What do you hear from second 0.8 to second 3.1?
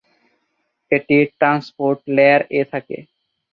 এটি transport layer এ থাকে।